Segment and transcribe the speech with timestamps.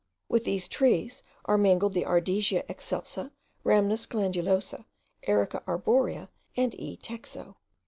[0.27, 3.29] With these trees are mingled the Ardisia excelsa,
[3.63, 4.83] Rhamnus glandulosus,
[5.27, 6.27] Erica arborea
[6.57, 6.97] and E.
[6.97, 7.53] texo.)